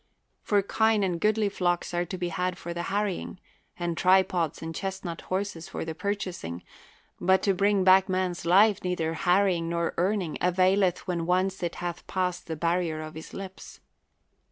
[0.41, 3.39] For kine and goodly flocks are to be had for the harrying,
[3.77, 6.63] and tripods and chestnut horses for the purchasing;
[7.19, 11.75] but to bring back man's life neither harrying nor earning avail eth when once it
[11.75, 13.79] hath passed the barrier of his lips.